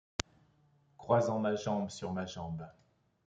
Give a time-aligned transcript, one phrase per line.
[0.97, 2.67] Croisant ma jambe sur ma jambe